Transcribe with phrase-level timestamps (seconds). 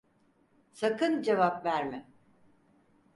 [0.71, 2.09] Sakın cevap verme.